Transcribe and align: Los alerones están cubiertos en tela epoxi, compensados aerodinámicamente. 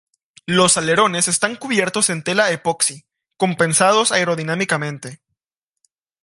Los 0.47 0.77
alerones 0.77 1.27
están 1.27 1.55
cubiertos 1.55 2.09
en 2.09 2.23
tela 2.23 2.49
epoxi, 2.51 3.05
compensados 3.37 4.11
aerodinámicamente. 4.11 5.21